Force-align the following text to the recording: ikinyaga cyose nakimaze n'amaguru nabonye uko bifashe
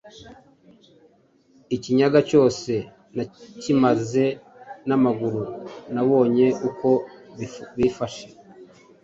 ikinyaga 1.75 2.19
cyose 2.29 2.73
nakimaze 3.15 4.23
n'amaguru 4.87 5.41
nabonye 5.93 6.47
uko 6.67 6.89
bifashe 7.77 8.27